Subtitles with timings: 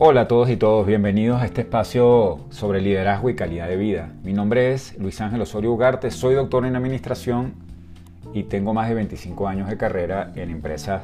[0.00, 4.12] Hola a todos y todos, bienvenidos a este espacio sobre liderazgo y calidad de vida.
[4.22, 7.54] Mi nombre es Luis Ángel Osorio Ugarte, soy doctor en administración
[8.32, 11.02] y tengo más de 25 años de carrera en empresas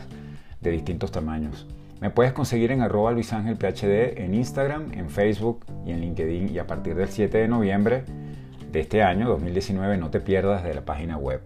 [0.61, 1.67] de distintos tamaños.
[2.00, 6.54] Me puedes conseguir en arroba Luis Ángel PhD en Instagram, en Facebook y en LinkedIn
[6.54, 8.04] y a partir del 7 de noviembre
[8.71, 11.40] de este año, 2019, no te pierdas de la página web.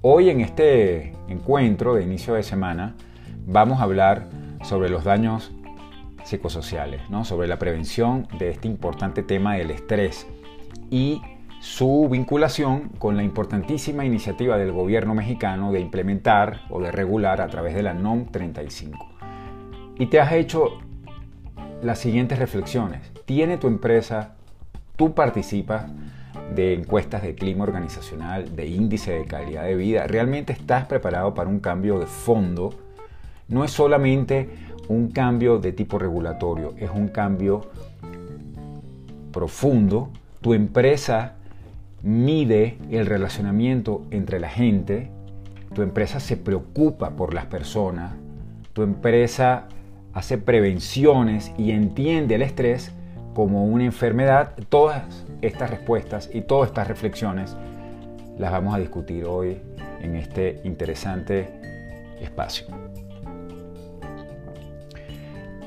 [0.00, 2.94] Hoy en este encuentro de inicio de semana
[3.46, 4.28] vamos a hablar
[4.62, 5.52] sobre los daños
[6.26, 7.24] psicosociales, ¿no?
[7.24, 10.26] sobre la prevención de este importante tema del estrés
[10.90, 11.22] y
[11.60, 17.48] su vinculación con la importantísima iniciativa del gobierno mexicano de implementar o de regular a
[17.48, 18.98] través de la NOM 35.
[19.98, 20.78] Y te has hecho
[21.82, 23.00] las siguientes reflexiones.
[23.24, 24.34] ¿Tiene tu empresa,
[24.96, 25.86] tú participas
[26.54, 30.06] de encuestas de clima organizacional, de índice de calidad de vida?
[30.06, 32.74] ¿Realmente estás preparado para un cambio de fondo?
[33.48, 34.50] No es solamente
[34.88, 37.62] un cambio de tipo regulatorio, es un cambio
[39.32, 40.10] profundo.
[40.40, 41.34] Tu empresa
[42.02, 45.10] mide el relacionamiento entre la gente,
[45.74, 48.12] tu empresa se preocupa por las personas,
[48.72, 49.68] tu empresa
[50.12, 52.92] hace prevenciones y entiende el estrés
[53.34, 54.52] como una enfermedad.
[54.70, 57.54] Todas estas respuestas y todas estas reflexiones
[58.38, 59.58] las vamos a discutir hoy
[60.00, 61.48] en este interesante
[62.20, 62.85] espacio.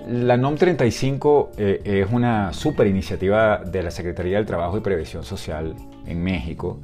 [0.09, 5.23] La NOM 35 eh, es una super iniciativa de la Secretaría del Trabajo y Previsión
[5.23, 5.75] Social
[6.07, 6.79] en México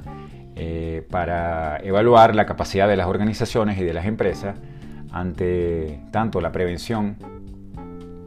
[0.54, 4.56] eh, para evaluar la capacidad de las organizaciones y de las empresas
[5.10, 7.16] ante tanto la prevención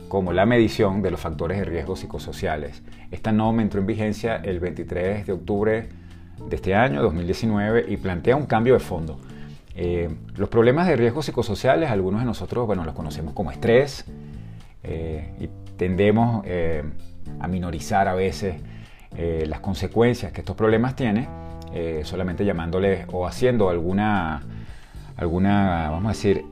[0.10, 2.84] como la medición de los factores de riesgo psicosociales.
[3.10, 5.88] Esta NOM entró en vigencia el 23 de octubre
[6.46, 9.18] de este año, 2019, y plantea un cambio de fondo.
[9.76, 14.04] Eh, los problemas de riesgo psicosociales, algunos de nosotros, bueno, los conocemos como estrés,
[14.84, 16.84] eh, y tendemos eh,
[17.40, 18.56] a minorizar a veces
[19.16, 21.28] eh, las consecuencias que estos problemas tienen,
[22.04, 24.42] solamente llamándoles o haciendo alguna,
[25.18, 26.44] alguna vamos a decir,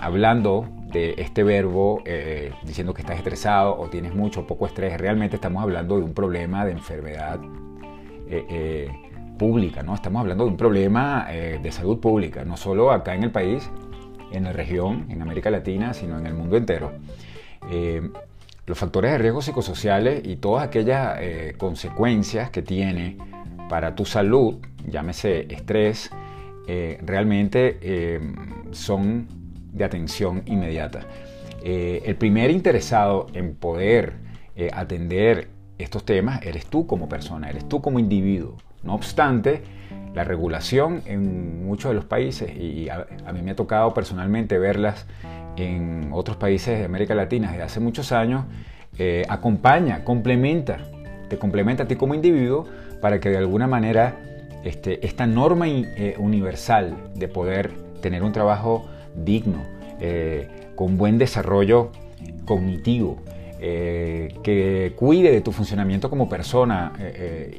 [0.00, 2.02] hablando de este verbo,
[2.64, 6.14] diciendo que estás estresado o tienes mucho o poco estrés, realmente estamos hablando de un
[6.14, 7.38] problema de enfermedad
[9.38, 9.94] pública, ¿no?
[9.94, 13.68] Estamos hablando de un problema de salud pública, no solo acá en el país,
[14.30, 16.92] en la región, en América Latina, sino en el mundo entero.
[17.70, 18.10] Eh,
[18.66, 23.16] los factores de riesgo psicosociales y todas aquellas eh, consecuencias que tiene
[23.68, 26.10] para tu salud, llámese estrés,
[26.68, 28.20] eh, realmente
[28.70, 29.26] son
[29.72, 31.00] de atención inmediata.
[31.64, 34.14] el primer interesado en poder
[34.72, 35.48] atender
[35.78, 38.58] estos temas eres tú como persona, eres tú como individuo.
[38.84, 39.62] No obstante,
[40.14, 44.58] la regulación en muchos de los países, y a, a mí me ha tocado personalmente
[44.58, 45.06] verlas
[45.56, 48.44] en otros países de América Latina desde hace muchos años,
[48.98, 50.78] eh, acompaña, complementa,
[51.28, 52.66] te complementa a ti como individuo
[53.00, 54.16] para que de alguna manera
[54.64, 57.70] este, esta norma eh, universal de poder
[58.00, 58.86] tener un trabajo
[59.16, 59.62] digno,
[60.00, 61.90] eh, con buen desarrollo
[62.44, 63.18] cognitivo,
[63.60, 66.92] que cuide de tu funcionamiento como persona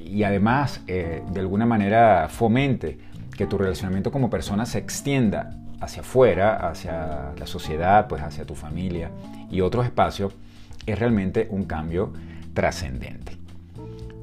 [0.06, 2.98] y además de alguna manera fomente
[3.38, 8.56] que tu relacionamiento como persona se extienda hacia afuera, hacia la sociedad, pues hacia tu
[8.56, 9.12] familia
[9.50, 10.34] y otros espacios,
[10.86, 12.14] es realmente un cambio
[12.54, 13.38] trascendente.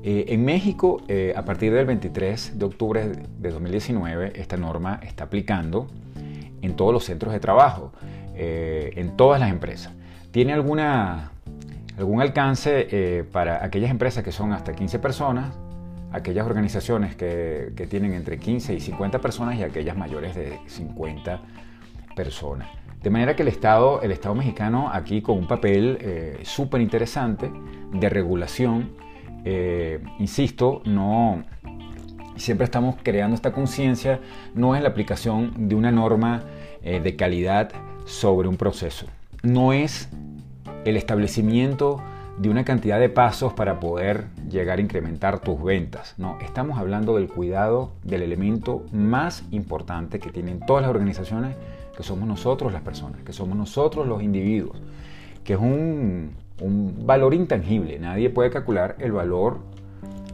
[0.03, 3.07] Eh, en México, eh, a partir del 23 de octubre
[3.39, 5.89] de 2019, esta norma está aplicando
[6.63, 7.93] en todos los centros de trabajo,
[8.35, 9.93] eh, en todas las empresas.
[10.31, 11.33] Tiene alguna,
[11.99, 15.55] algún alcance para aquellas empresas que son hasta 15 personas,
[16.13, 21.41] aquellas organizaciones que, tienen entre 15 y 50 personas y aquellas mayores de 50
[22.15, 22.69] personas.
[23.03, 27.51] De manera que el Estado, el Estado mexicano aquí con un papel eh, súper interesante
[27.93, 28.93] de regulación,
[29.45, 31.45] eh, insisto, no,
[32.37, 34.21] siempre estamos creando esta conciencia,
[34.55, 36.43] no es la aplicación de una norma
[36.83, 37.71] eh, de calidad
[38.05, 39.07] sobre un proceso,
[39.43, 40.11] no es
[40.85, 42.03] el establecimiento
[42.41, 46.15] de una cantidad de pasos para poder llegar a incrementar tus ventas.
[46.17, 51.55] No, estamos hablando del cuidado del elemento más importante que tienen todas las organizaciones,
[51.95, 54.79] que somos nosotros las personas, que somos nosotros los individuos,
[55.45, 56.35] que es un,
[57.05, 57.99] valor intangible.
[57.99, 59.59] Nadie puede calcular el valor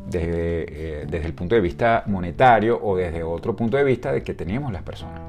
[0.08, 4.22] desde, eh, desde el punto de vista monetario o desde otro punto de vista de
[4.22, 5.20] que tenemos las personas.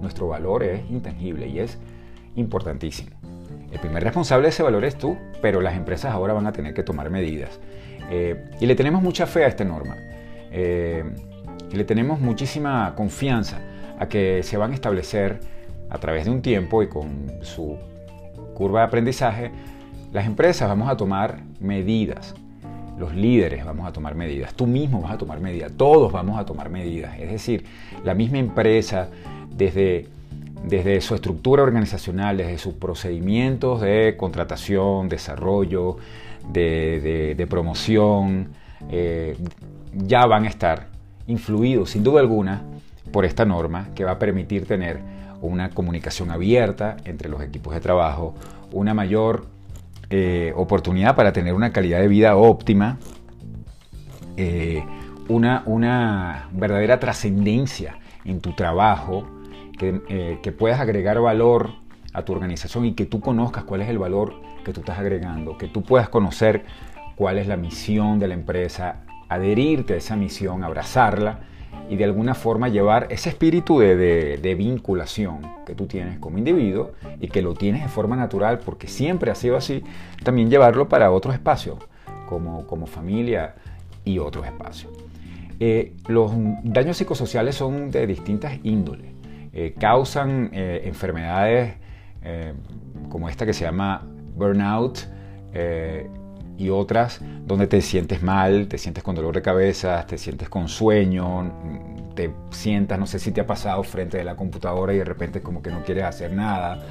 [0.00, 1.76] Nuestro valor es intangible y es
[2.36, 3.19] importantísimo.
[3.70, 6.74] El primer responsable de ese valor es tú, pero las empresas ahora van a tener
[6.74, 7.60] que tomar medidas.
[8.10, 9.96] Eh, y le tenemos mucha fe a esta norma.
[10.50, 11.04] Eh,
[11.70, 13.58] y le tenemos muchísima confianza
[13.98, 15.38] a que se van a establecer
[15.88, 17.78] a través de un tiempo y con su
[18.54, 19.50] curva de aprendizaje
[20.12, 22.34] las empresas vamos a tomar medidas,
[22.98, 26.44] los líderes vamos a tomar medidas, tú mismo vas a tomar medidas, todos vamos a
[26.44, 27.16] tomar medidas.
[27.18, 27.64] Es decir,
[28.04, 29.08] la misma empresa,
[29.54, 30.08] desde,
[30.64, 35.96] desde su estructura organizacional, desde sus procedimientos de contratación, desarrollo,
[36.52, 38.50] de, promoción,
[38.90, 39.36] eh,
[39.94, 40.88] ya van a estar
[41.26, 42.62] influidos sin duda alguna
[43.12, 45.00] por esta norma que va a permitir tener
[45.40, 48.34] una comunicación abierta entre los equipos de trabajo,
[48.72, 49.46] una mayor
[50.10, 52.98] eh, oportunidad para tener una calidad de vida óptima,
[54.36, 54.84] eh,
[55.28, 59.24] una, una, verdadera trascendencia en tu trabajo,
[59.80, 60.02] que,
[60.44, 61.70] eh, puedas agregar valor
[62.12, 65.56] a tu organización y que tú conozcas cuál es el valor que tú estás agregando,
[65.56, 66.64] que tú puedas conocer
[67.16, 71.40] cuál es la misión de la empresa, adherirte a esa misión, abrazarla
[71.88, 77.28] y de alguna forma llevar ese espíritu de, vinculación que tú tienes como individuo y
[77.28, 79.82] que lo tienes de forma natural porque siempre ha sido así,
[80.22, 81.78] también llevarlo para otros espacios,
[82.28, 83.54] como, como familia
[84.04, 84.92] y otros espacios.
[85.58, 86.32] Eh, los
[86.64, 89.09] daños psicosociales son de distintas índoles.
[89.52, 91.74] Eh, causan eh, enfermedades
[93.08, 94.06] como esta que se llama
[94.36, 95.08] burnout,
[96.58, 100.68] y otras donde te sientes mal, te sientes con dolor de cabeza, te sientes con
[100.68, 101.50] sueño,
[102.14, 105.40] te sientas, no sé si te ha pasado frente a la computadora y de repente
[105.40, 106.82] como que no quieres hacer nada.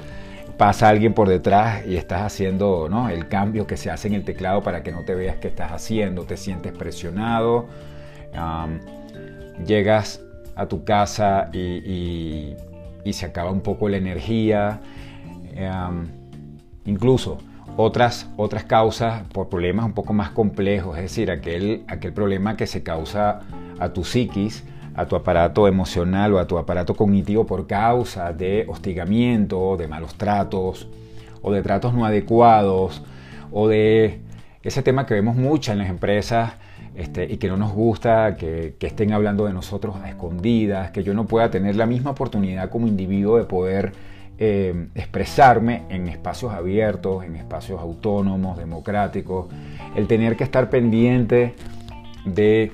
[0.58, 3.08] Pasa alguien por detrás y estás haciendo ¿no?
[3.08, 5.70] el cambio que se hace en el teclado para que no te veas que estás
[5.70, 7.68] haciendo, te sientes presionado,
[9.64, 10.20] llegas
[10.60, 12.54] a tu casa y,
[13.12, 14.80] se acaba un poco la energía,
[16.84, 17.38] incluso
[17.76, 22.66] otras, otras causas por problemas un poco más complejos, es decir, aquel, aquel problema que
[22.66, 23.40] se causa
[23.78, 24.64] a tu psiquis,
[24.94, 30.14] a tu aparato emocional o a tu aparato cognitivo por causa de hostigamiento, de malos
[30.14, 30.88] tratos
[31.42, 33.02] o de tratos no adecuados
[33.50, 34.20] o de
[34.62, 36.52] ese tema que vemos mucho en las empresas
[36.94, 41.14] este, y que no nos gusta que, estén hablando de nosotros a escondidas, que yo
[41.14, 43.92] no pueda tener la misma oportunidad como individuo de poder
[44.38, 49.46] eh, expresarme en espacios abiertos, en espacios autónomos, democráticos,
[49.94, 51.54] el tener que estar pendiente
[52.24, 52.72] de,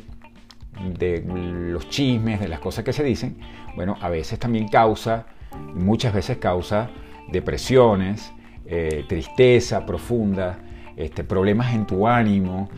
[0.98, 3.36] de los chismes, de las cosas que se dicen,
[3.76, 5.26] bueno, a veces también causa,
[5.74, 6.90] muchas veces causa
[7.30, 8.32] depresiones,
[8.66, 10.58] eh, tristeza profunda,
[10.96, 12.68] este, problemas en tu ánimo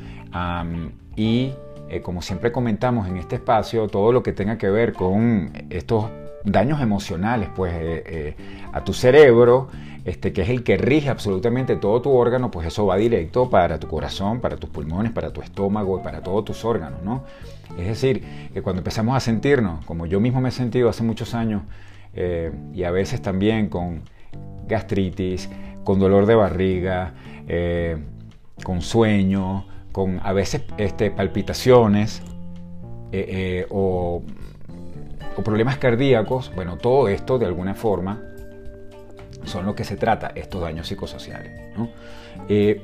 [1.17, 1.53] y
[1.91, 6.07] eh, como siempre comentamos en este espacio, todo lo que tenga que ver con estos
[6.45, 8.37] daños emocionales pues, eh, eh,
[8.73, 9.69] a tu cerebro,
[10.05, 13.79] este, que es el que rige absolutamente todo tu órgano, pues eso va directo para
[13.79, 17.03] tu corazón, para tus pulmones, para tu estómago y para todos tus órganos.
[17.03, 17.25] ¿no?
[17.79, 18.23] Es decir,
[18.53, 21.63] que cuando empezamos a sentirnos, como yo mismo me he sentido hace muchos años,
[22.75, 24.03] y a veces también con
[24.67, 25.49] gastritis,
[25.85, 27.15] con dolor de barriga,
[28.63, 32.23] con sueño, con a veces este, palpitaciones
[33.71, 34.23] o
[35.39, 38.21] o problemas cardíacos, bueno, todo esto de alguna forma
[39.45, 41.53] son lo que se trata, estos daños psicosociales.
[42.49, 42.83] Eh,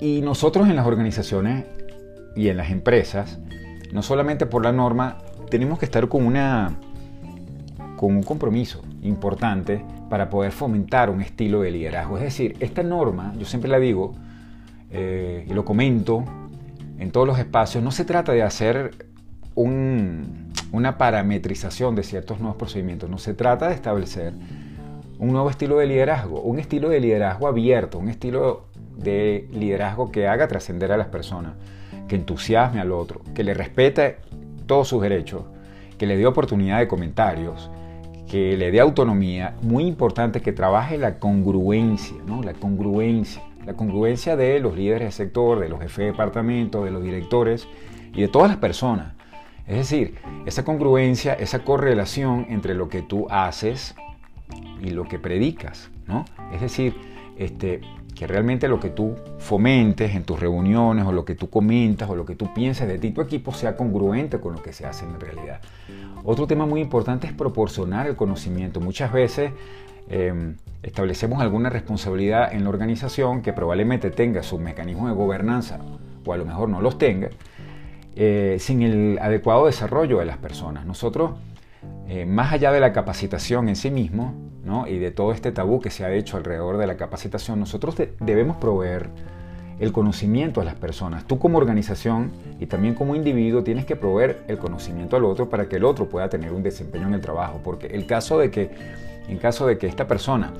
[0.00, 1.64] y nosotros en las organizaciones
[2.36, 3.40] y en las empresas,
[3.92, 5.18] no solamente por la norma,
[5.50, 6.78] tenemos que estar con, una,
[7.96, 12.18] con un compromiso importante para poder fomentar un estilo de liderazgo.
[12.18, 14.14] Es decir, esta norma, yo siempre la digo
[14.90, 16.24] eh, y lo comento
[16.98, 19.06] en todos los espacios, no se trata de hacer
[19.54, 23.08] un, una parametrización de ciertos nuevos procedimientos.
[23.08, 24.34] No se trata de establecer
[25.18, 30.28] un nuevo estilo de liderazgo, un estilo de liderazgo abierto, un estilo de liderazgo que
[30.28, 31.54] haga trascender a las personas,
[32.08, 34.18] que entusiasme al otro, que le respete
[34.66, 35.42] todos sus derechos,
[35.98, 37.70] que le dé oportunidad de comentarios,
[38.30, 39.54] que le dé autonomía.
[39.62, 42.42] Muy importante que trabaje la congruencia, ¿no?
[42.42, 43.42] La congruencia.
[43.64, 47.66] La congruencia de los líderes del sector, de los jefes de departamento, de los directores
[48.14, 49.14] y de todas las personas.
[49.66, 53.94] Es decir, esa congruencia, esa correlación entre lo que tú haces
[54.82, 56.26] y lo que predicas, ¿no?
[56.52, 56.94] Es decir,
[57.38, 57.80] este,
[58.14, 62.14] que realmente lo que tú fomentes en tus reuniones o lo que tú comentas o
[62.14, 65.04] lo que tú piensas de ti tu equipo sea congruente con lo que se hace
[65.04, 65.60] en realidad.
[66.22, 68.80] Otro tema muy importante es proporcionar el conocimiento.
[68.80, 69.52] Muchas veces
[70.08, 75.80] em, establecemos alguna responsabilidad en la organización que probablemente tenga su mecanismo de gobernanza
[76.24, 77.28] o a lo mejor no los tenga
[78.16, 80.86] eh, sin el adecuado desarrollo de las personas.
[80.86, 81.32] Nosotros,
[82.06, 84.34] eh, más allá de la capacitación en sí mismo
[84.86, 88.56] y de todo este tabú que se ha hecho alrededor de la capacitación, nosotros debemos
[88.56, 89.08] proveer
[89.78, 91.24] el conocimiento a las personas.
[91.24, 92.30] Tú como organización
[92.60, 96.08] y también como individuo tienes que proveer el conocimiento al otro para que el otro
[96.08, 97.60] pueda tener un desempeño en el trabajo.
[97.62, 98.70] Porque el caso de que,
[99.28, 100.52] en caso de que esta persona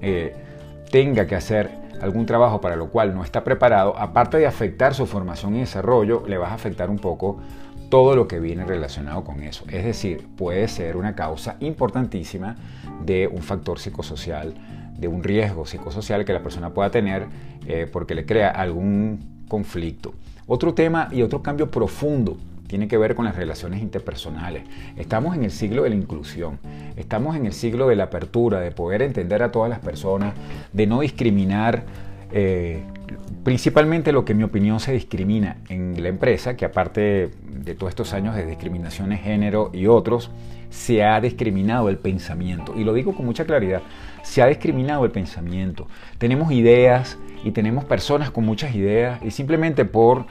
[0.00, 0.34] eh,
[0.90, 5.06] tenga que hacer algún trabajo para lo cual no está preparado, aparte de afectar su
[5.06, 7.38] formación y desarrollo, le vas a afectar un poco
[7.92, 9.66] todo lo que viene relacionado con eso.
[9.68, 12.56] Es decir, puede ser una causa importantísima
[13.04, 14.54] de un factor psicosocial,
[14.98, 17.26] de un riesgo psicosocial que la persona pueda tener
[17.66, 20.14] eh, porque le crea algún conflicto.
[20.46, 24.62] Otro tema y otro cambio profundo tiene que ver con las relaciones interpersonales.
[24.96, 26.60] Estamos en el siglo de la inclusión,
[26.96, 30.32] estamos en el siglo de la apertura, de poder entender a todas las personas,
[30.72, 31.84] de no discriminar.
[32.32, 32.84] Eh,
[33.44, 37.90] principalmente lo que en mi opinión se discrimina en la empresa, que aparte de todos
[37.90, 40.30] estos años de discriminación de género y otros,
[40.70, 42.74] se ha discriminado el pensamiento.
[42.76, 43.82] Y lo digo con mucha claridad,
[44.22, 45.86] se ha discriminado el pensamiento.
[46.18, 50.26] Tenemos ideas y tenemos personas con muchas ideas y simplemente por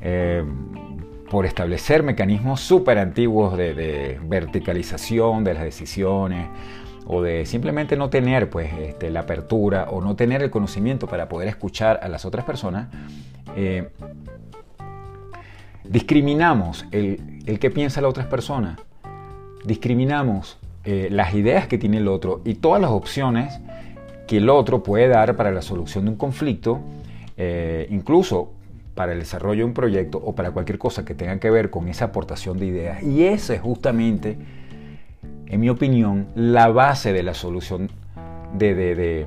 [0.00, 0.44] eh,
[1.30, 6.46] por establecer mecanismos súper antiguos de, verticalización de las decisiones
[7.06, 11.28] o de simplemente no tener pues, este, la apertura o no tener el conocimiento para
[11.28, 12.88] poder escuchar a las otras personas,
[13.56, 13.88] eh,
[15.84, 18.76] discriminamos el, el, que piensa la otra persona,
[19.64, 23.58] discriminamos eh, las ideas que tiene el otro y todas las opciones
[24.26, 26.80] que el otro puede dar para la solución de un conflicto,
[27.36, 28.52] eh, incluso
[28.94, 31.88] para el desarrollo de un proyecto o para cualquier cosa que tenga que ver con
[31.88, 33.02] esa aportación de ideas.
[33.02, 34.38] Y esa es justamente,
[35.48, 37.90] en mi opinión, la base de la solución
[38.54, 39.26] de,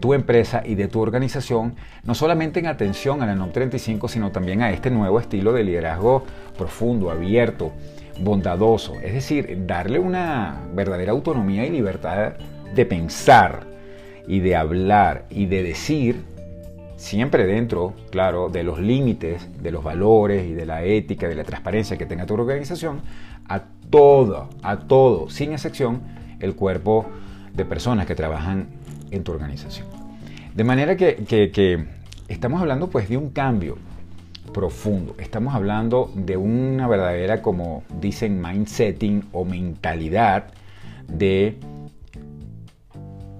[0.00, 4.30] tu empresa y de tu organización, no solamente en atención a la NOM 35, sino
[4.30, 6.24] también a este nuevo estilo de liderazgo
[6.56, 7.72] profundo, abierto,
[8.20, 8.94] bondadoso.
[9.00, 12.34] Es decir, darle una verdadera autonomía y libertad
[12.74, 13.66] de pensar
[14.26, 16.22] y de hablar y de decir
[16.96, 21.44] siempre dentro, claro, de los límites, de los valores y de la ética, de la
[21.44, 23.02] transparencia que tenga tu organización,
[23.48, 23.64] a
[23.94, 26.02] todo, a todo, sin excepción,
[26.40, 27.06] el cuerpo
[27.52, 28.66] de personas que trabajan
[29.12, 29.86] en tu organización.
[30.52, 31.86] De manera que,
[32.26, 33.78] estamos hablando pues de un cambio
[34.52, 40.46] profundo, estamos hablando de una verdadera, como dicen, mindsetting o mentalidad
[41.06, 41.60] de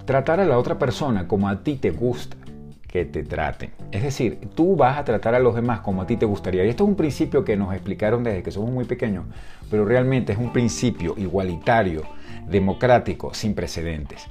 [0.04, 2.36] tratar a la otra persona como a ti te gusta
[2.94, 3.72] que te traten.
[3.90, 6.64] Es decir, tú vas a tratar a los demás como a ti te gustaría.
[6.64, 9.24] Y esto es un principio que nos explicaron desde que somos muy pequeños,
[9.68, 12.02] pero realmente es un principio igualitario,
[12.48, 14.28] democrático, sin precedentes.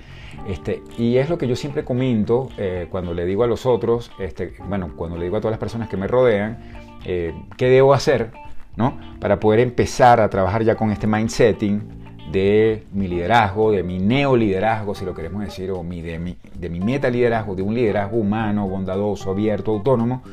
[0.48, 4.14] Este, y es lo que yo siempre comento eh, cuando le digo a los otros,
[4.18, 6.58] este, bueno, cuando le digo a todas las personas que me rodean,
[7.04, 8.32] eh, qué debo hacer,
[8.78, 8.98] ¿no?
[9.20, 12.03] Para poder empezar a trabajar ya con este mindsetting
[12.34, 17.12] de mi liderazgo, de mi neoliderazgo, si lo queremos decir, o mi, de, mi, meta
[17.12, 20.24] liderazgo, de un liderazgo humano, bondadoso, abierto, autónomo,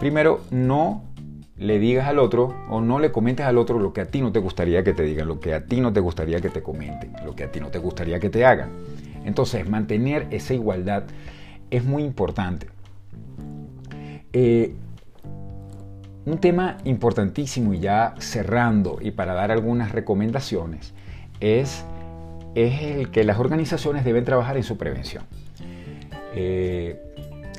[0.00, 1.04] primero no
[1.56, 4.32] le digas al otro o no le comentes al otro lo que a ti no
[4.32, 7.12] te gustaría que te digan, lo que a ti no te gustaría que te comenten,
[7.24, 8.70] lo que a ti no te gustaría que te hagan.
[9.24, 11.04] Entonces, mantener esa igualdad
[11.70, 12.66] es muy importante.
[14.32, 14.74] Eh,
[16.26, 20.94] un tema importantísimo y ya cerrando y para dar algunas recomendaciones
[21.40, 21.84] es,
[22.54, 25.24] es el que las organizaciones deben trabajar en su prevención.
[26.34, 27.00] Eh,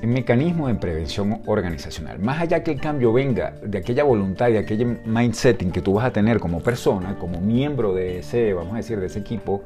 [0.01, 2.19] el mecanismo de prevención organizacional.
[2.19, 6.05] Más allá que el cambio venga de aquella voluntad, de aquel mindsetting que tú vas
[6.05, 9.61] a tener como persona, como miembro de ese, vamos a decir, de ese equipo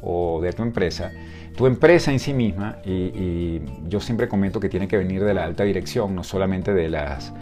[0.00, 1.10] o de tu empresa,
[1.56, 5.44] tu empresa en sí misma, y yo siempre comento que tiene que venir de la
[5.44, 7.32] alta dirección, no solamente de las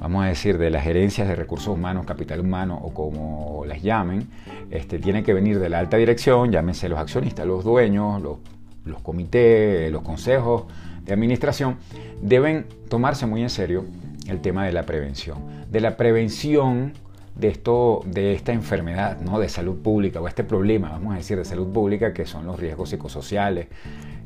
[0.00, 4.28] vamos a decir, de las gerencias de recursos humanos, capital humano o como las llamen,
[4.70, 8.38] este, tiene que venir de la alta dirección, llámense los accionistas, los dueños, los,
[8.84, 10.64] los comités, los consejos
[11.04, 11.76] de administración,
[12.20, 13.84] deben tomarse muy en serio
[14.28, 15.38] el tema de la prevención,
[15.70, 16.92] de la prevención
[17.36, 19.38] de, esto, de esta enfermedad ¿no?
[19.38, 22.58] de salud pública o este problema, vamos a decir, de salud pública, que son los
[22.58, 23.68] riesgos psicosociales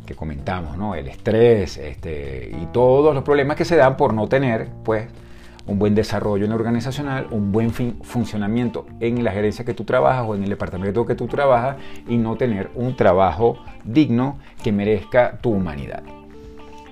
[0.06, 0.94] que comentamos, ¿no?
[0.94, 5.06] el estrés este, y todos los problemas que se dan por no tener, pues,
[5.70, 10.34] un buen desarrollo en organizacional, un buen funcionamiento en la gerencia que tú trabajas o
[10.34, 11.76] en el departamento que tú trabajas
[12.08, 16.02] y no tener un trabajo digno que merezca tu humanidad.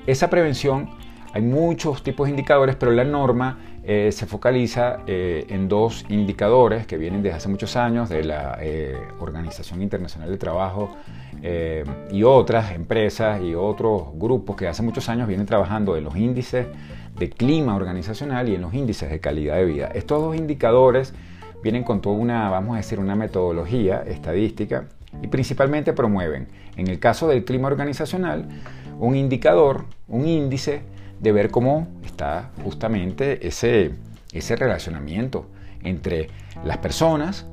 [0.06, 0.90] Esa prevención,
[1.32, 3.58] hay muchos tipos de indicadores, pero la norma
[3.90, 8.58] eh, se focaliza eh, en dos indicadores que vienen desde hace muchos años de la
[8.60, 10.94] eh, Organización Internacional de Trabajo
[12.10, 16.66] y otras empresas y otros grupos que hace muchos años vienen trabajando en los índices
[17.18, 19.86] de clima organizacional y en los índices de calidad de vida.
[19.94, 21.14] Estos dos indicadores
[21.62, 24.84] vienen con toda una, vamos a decir, una metodología estadística
[25.22, 28.48] y principalmente promueven, en el caso del clima organizacional,
[28.98, 30.82] un indicador, un índice
[31.20, 33.92] de ver cómo está justamente ese,
[34.32, 35.46] ese relacionamiento
[35.82, 36.28] entre
[36.64, 37.46] las personas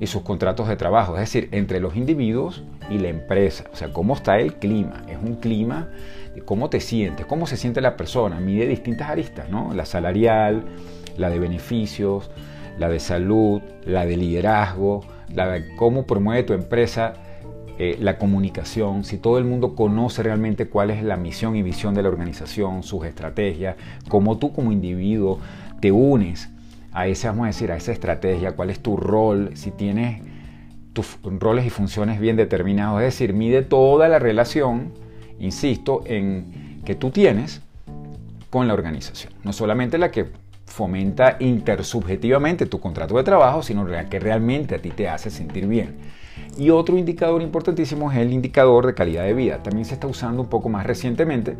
[0.00, 3.64] y sus contratos de trabajo, es decir, entre los individuos y la empresa.
[3.72, 5.04] O sea, cómo está el clima.
[5.08, 5.88] Es un clima
[6.34, 8.40] de cómo te sientes, cómo se siente la persona.
[8.40, 9.72] Mide distintas aristas, ¿no?
[9.72, 10.64] La salarial,
[11.16, 12.30] la de beneficios,
[12.78, 17.14] la de salud, la de liderazgo, la de cómo promueve tu empresa
[17.78, 21.92] eh, la comunicación, si todo el mundo conoce realmente cuál es la misión y visión
[21.94, 23.76] de la organización, sus estrategias,
[24.08, 25.40] cómo tú como individuo
[25.80, 26.50] te unes
[26.92, 30.22] a esa, vamos a decir, a esa estrategia, cuál es tu rol, si tienes
[30.92, 34.92] tus roles y funciones bien determinados, es decir, mide toda la relación,
[35.40, 37.60] insisto, en que tú tienes
[38.50, 40.26] con la organización, no solamente la que
[40.64, 45.66] fomenta intersubjetivamente tu contrato de trabajo, sino la que realmente a ti te hace sentir
[45.66, 45.96] bien.
[46.58, 49.62] Y otro indicador importantísimo es el indicador de calidad de vida.
[49.62, 51.56] También se está usando un poco más recientemente.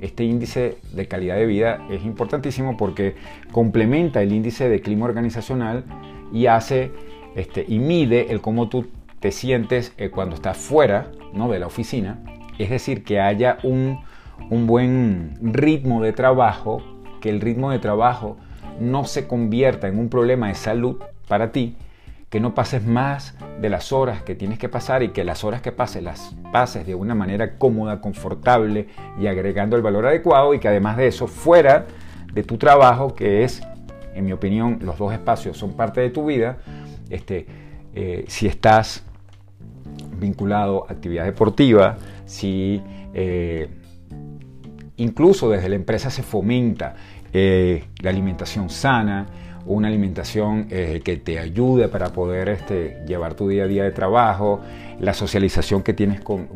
[0.00, 3.16] Este índice de calidad de vida es importantísimo porque
[3.50, 5.84] complementa el índice de clima organizacional
[6.32, 6.92] y hace
[7.34, 8.86] este, y mide el cómo tú
[9.20, 11.48] te sientes eh, cuando estás fuera ¿no?
[11.48, 12.18] de la oficina.
[12.58, 14.00] Es decir, que haya un,
[14.50, 16.82] un buen ritmo de trabajo,
[17.20, 18.36] que el ritmo de trabajo
[18.80, 20.96] no se convierta en un problema de salud
[21.26, 21.76] para ti,
[22.30, 25.62] que no pases más de las horas que tienes que pasar y que las horas
[25.62, 30.58] que pases las pases de una manera cómoda, confortable y agregando el valor adecuado y
[30.58, 31.86] que además de eso fuera
[32.32, 33.62] de tu trabajo, que es,
[34.14, 36.58] en mi opinión, los dos espacios son parte de tu vida,
[37.08, 37.46] este,
[37.94, 39.02] eh, si estás
[40.18, 42.82] vinculado a actividad deportiva, si
[43.14, 43.68] eh,
[44.96, 46.94] incluso desde la empresa se fomenta
[47.32, 49.26] eh, la alimentación sana,
[49.68, 53.90] una alimentación eh, que te ayude para poder este, llevar tu día a día de
[53.90, 54.60] trabajo,
[54.98, 56.48] la socialización que tienes con,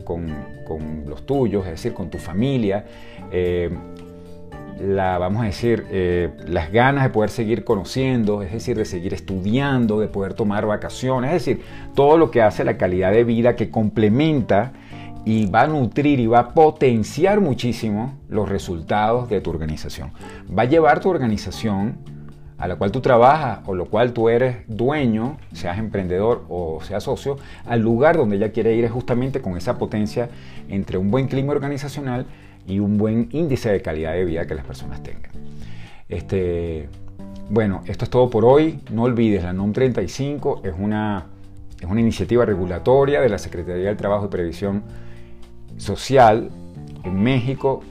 [1.07, 2.87] los tuyos, es decir, con tu familia,
[3.31, 3.71] eh,
[4.81, 9.13] la, vamos a decir, eh, las ganas de poder seguir conociendo, es decir, de seguir
[9.13, 11.65] estudiando, de poder tomar vacaciones, es decir,
[11.95, 14.73] todo lo que hace la calidad de vida que complementa
[15.25, 20.11] y va a nutrir y va a potenciar muchísimo los resultados de tu organización.
[20.57, 22.12] Va a llevar tu organización
[22.63, 27.03] a la cual tú trabajas o lo cual tú eres dueño, seas emprendedor o seas
[27.03, 30.29] socio, al lugar donde ella quiere ir es justamente con esa potencia
[30.69, 32.25] entre un buen clima organizacional
[32.65, 35.33] y un buen índice de calidad de vida que las personas tengan.
[36.09, 36.89] Este,
[37.51, 38.79] bueno, esto es todo por hoy.
[38.93, 41.27] No olvides, la NOM 35 es una,
[41.81, 44.85] es una iniciativa regulatoria de la Secretaría del Trabajo y Previsión
[45.79, 46.49] Social
[47.03, 47.83] en México,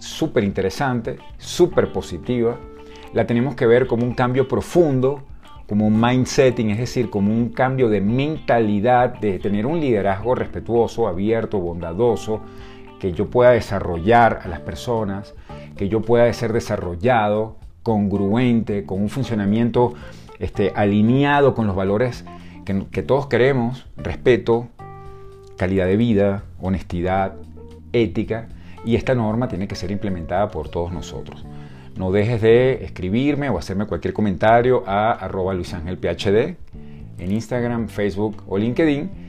[0.00, 2.58] súper interesante, súper positiva
[3.12, 5.22] la tenemos que ver como un cambio profundo,
[5.68, 11.08] como un mindsetting, es decir, como un cambio de mentalidad, de tener un liderazgo respetuoso,
[11.08, 12.40] abierto, bondadoso,
[13.00, 15.34] que yo pueda desarrollar a las personas,
[15.76, 19.94] que yo pueda ser desarrollado, congruente, con un funcionamiento
[20.38, 22.24] este, alineado con los valores
[22.64, 24.68] que, que todos queremos, respeto,
[25.56, 27.34] calidad de vida, honestidad,
[27.92, 28.48] ética,
[28.84, 31.44] y esta norma tiene que ser implementada por todos nosotros.
[31.96, 36.56] No dejes de escribirme o hacerme cualquier comentario a arroba luisangelphd
[37.18, 39.26] en Instagram, Facebook o LinkedIn.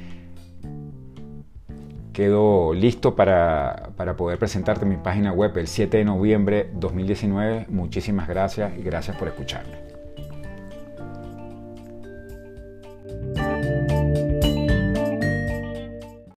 [2.11, 7.67] Quedo listo para, para poder presentarte mi página web el 7 de noviembre 2019.
[7.69, 9.86] Muchísimas gracias y gracias por escucharme.